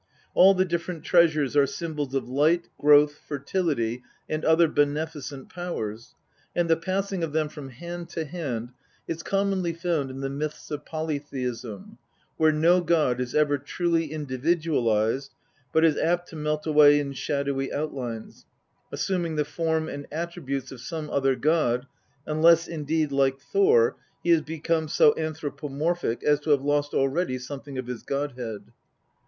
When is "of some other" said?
20.71-21.35